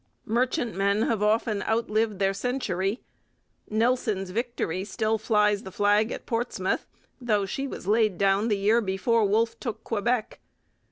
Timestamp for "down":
8.17-8.47